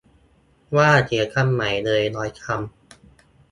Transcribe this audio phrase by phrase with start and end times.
[0.77, 2.59] ว่าเขียนคำใหม่เลยร้อยคำ